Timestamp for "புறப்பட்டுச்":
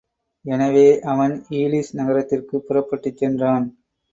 2.67-3.17